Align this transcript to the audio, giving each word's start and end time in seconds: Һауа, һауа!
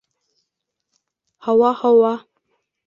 Һауа, 1.49 1.71
һауа! 1.85 2.15